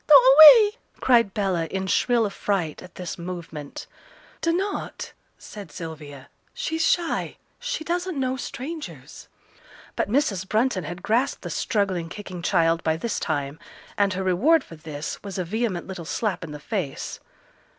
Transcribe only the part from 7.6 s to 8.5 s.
doesn't know